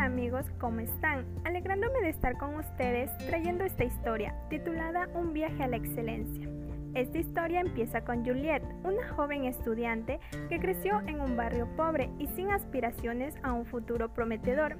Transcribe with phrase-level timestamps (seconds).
[0.00, 1.26] Amigos, ¿cómo están?
[1.44, 6.48] Alegrándome de estar con ustedes trayendo esta historia titulada Un viaje a la excelencia.
[6.94, 10.18] Esta historia empieza con Juliette, una joven estudiante
[10.48, 14.78] que creció en un barrio pobre y sin aspiraciones a un futuro prometedor.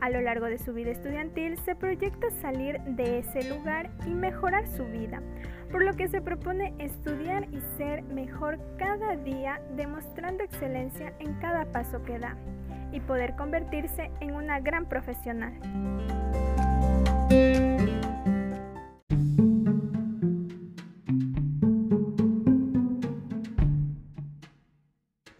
[0.00, 4.66] A lo largo de su vida estudiantil se proyecta salir de ese lugar y mejorar
[4.66, 5.20] su vida,
[5.70, 11.66] por lo que se propone estudiar y ser mejor cada día, demostrando excelencia en cada
[11.66, 12.38] paso que da
[12.92, 15.58] y poder convertirse en una gran profesional.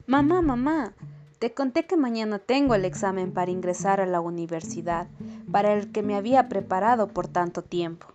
[0.06, 0.94] Mamá, mamá,
[1.38, 5.08] te conté que mañana tengo el examen para ingresar a la universidad,
[5.50, 8.11] para el que me había preparado por tanto tiempo.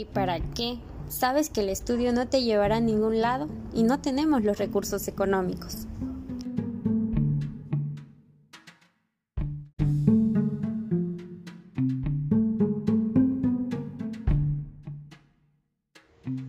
[0.00, 0.78] ¿Y para qué?
[1.08, 5.06] Sabes que el estudio no te llevará a ningún lado y no tenemos los recursos
[5.08, 5.86] económicos.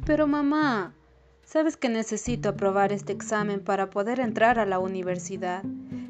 [0.06, 0.94] Pero mamá,
[1.44, 5.66] sabes que necesito aprobar este examen para poder entrar a la universidad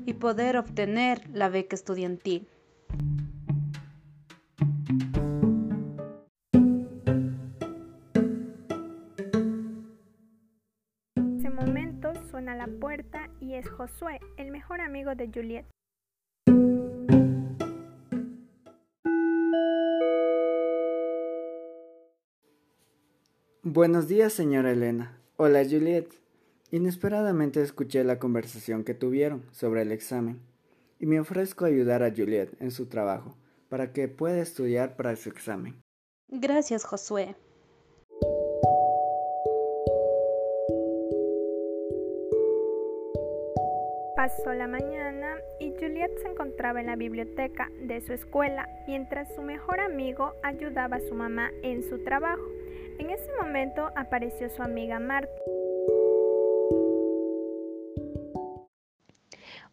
[0.05, 2.47] y poder obtener la beca estudiantil.
[12.31, 15.65] Suena la puerta y es Josué, el mejor amigo de Juliet.
[23.63, 25.19] Buenos días, señora Elena.
[25.35, 26.07] Hola, Juliet.
[26.71, 30.39] Inesperadamente escuché la conversación que tuvieron sobre el examen
[30.99, 33.35] y me ofrezco a ayudar a Juliet en su trabajo
[33.67, 35.81] para que pueda estudiar para su examen.
[36.29, 37.35] Gracias, Josué.
[44.15, 49.41] Pasó la mañana y Juliet se encontraba en la biblioteca de su escuela mientras su
[49.41, 52.45] mejor amigo ayudaba a su mamá en su trabajo.
[52.99, 55.31] En ese momento apareció su amiga Marta.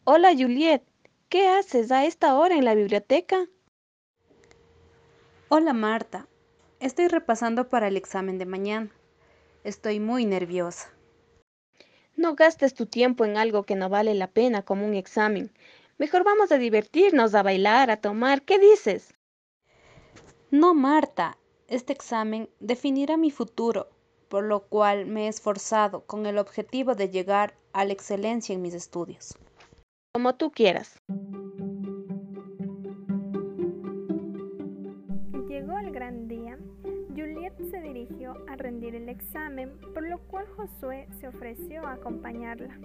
[0.04, 0.82] Hola, Juliet.
[1.28, 3.46] ¿Qué haces a esta hora en la biblioteca?
[5.48, 6.28] Hola, Marta.
[6.78, 8.90] Estoy repasando para el examen de mañana.
[9.64, 10.92] Estoy muy nerviosa.
[12.18, 15.52] No gastes tu tiempo en algo que no vale la pena como un examen.
[15.98, 18.42] Mejor vamos a divertirnos, a bailar, a tomar.
[18.42, 19.14] ¿Qué dices?
[20.50, 21.38] No, Marta.
[21.68, 23.88] Este examen definirá mi futuro,
[24.28, 28.62] por lo cual me he esforzado con el objetivo de llegar a la excelencia en
[28.62, 29.36] mis estudios.
[30.12, 30.98] Como tú quieras.
[38.48, 42.78] A rendir el examen, por lo cual Josué se ofreció a acompañarla.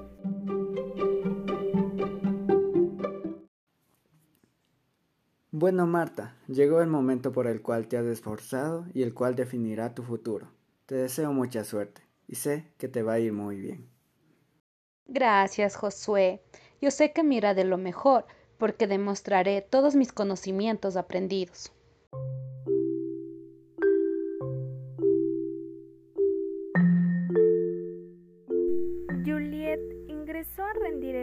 [5.51, 9.93] Bueno, Marta, llegó el momento por el cual te has esforzado y el cual definirá
[9.93, 10.51] tu futuro.
[10.87, 13.87] Te deseo mucha suerte y sé que te va a ir muy bien.
[15.05, 16.41] Gracias, Josué.
[16.81, 18.25] Yo sé que me irá de lo mejor,
[18.57, 21.71] porque demostraré todos mis conocimientos aprendidos.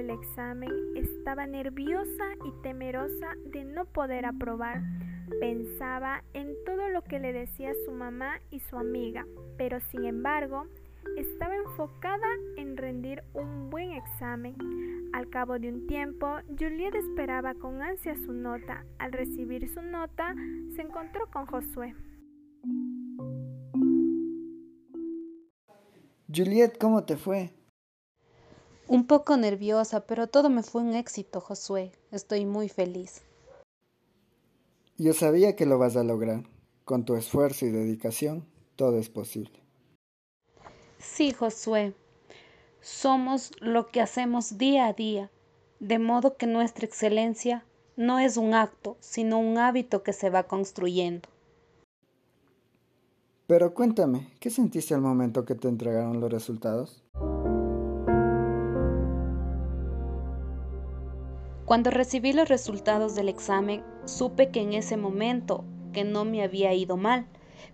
[0.01, 4.83] El examen, estaba nerviosa y temerosa de no poder aprobar.
[5.39, 10.67] Pensaba en todo lo que le decía su mamá y su amiga, pero sin embargo,
[11.17, 14.57] estaba enfocada en rendir un buen examen.
[15.13, 18.85] Al cabo de un tiempo, Juliet esperaba con ansia su nota.
[18.99, 20.35] Al recibir su nota,
[20.75, 21.95] se encontró con Josué.
[26.33, 27.60] Juliet, ¿cómo te fue?
[28.91, 31.93] Un poco nerviosa, pero todo me fue un éxito, Josué.
[32.11, 33.23] Estoy muy feliz.
[34.99, 36.43] Yo sabía que lo vas a lograr.
[36.85, 38.45] Con tu esfuerzo y dedicación,
[38.75, 39.63] todo es posible.
[40.99, 41.95] Sí, Josué.
[42.81, 45.31] Somos lo que hacemos día a día,
[45.79, 47.65] de modo que nuestra excelencia
[47.95, 51.29] no es un acto, sino un hábito que se va construyendo.
[53.47, 57.05] Pero cuéntame, ¿qué sentiste al momento que te entregaron los resultados?
[61.71, 66.75] Cuando recibí los resultados del examen, supe que en ese momento que no me había
[66.75, 67.27] ido mal,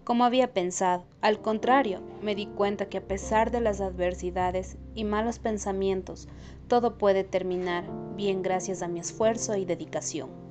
[0.04, 1.06] como había pensado.
[1.22, 6.28] Al contrario, me di cuenta que a pesar de las adversidades y malos pensamientos,
[6.68, 7.84] todo puede terminar
[8.16, 10.45] bien gracias a mi esfuerzo y dedicación.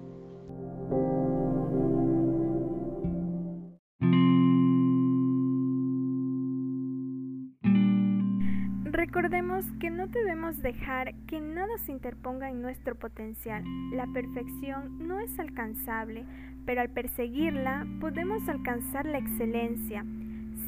[9.05, 13.63] Recordemos que no debemos dejar que nada se interponga en nuestro potencial.
[13.91, 16.25] La perfección no es alcanzable,
[16.65, 20.03] pero al perseguirla podemos alcanzar la excelencia,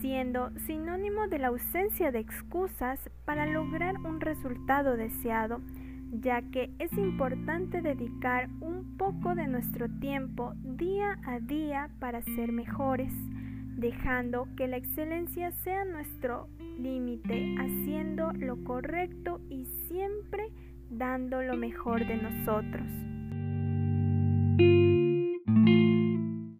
[0.01, 5.59] siendo sinónimo de la ausencia de excusas para lograr un resultado deseado,
[6.11, 12.51] ya que es importante dedicar un poco de nuestro tiempo día a día para ser
[12.51, 13.11] mejores
[13.77, 16.47] dejando que la excelencia sea nuestro
[16.79, 20.51] límite, haciendo lo correcto y siempre
[20.89, 22.87] dando lo mejor de nosotros.